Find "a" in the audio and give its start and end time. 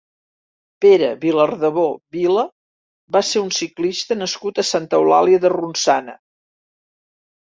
4.65-4.69